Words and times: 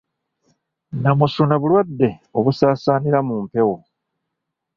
Nnamusuna 0.95 1.55
bulwadde 1.61 2.09
obusaasaanira 2.37 3.19
mu 3.27 3.35
mpewo 3.43 3.77